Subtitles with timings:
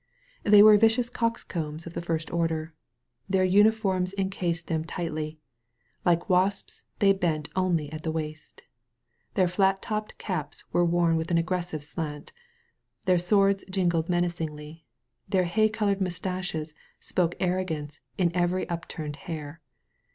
[0.41, 2.73] They were vicious coxcombs of the first order.
[3.29, 5.37] Their uniforms incased them tightly.
[6.03, 8.63] Like wasps they bent only at the waist.
[9.35, 12.33] Their flat topped caps were worn with an aggressive slant,
[13.05, 14.87] their swords jingled menacingly,
[15.29, 19.61] their hay colored mustaches spoke arrogance in every upturned hair.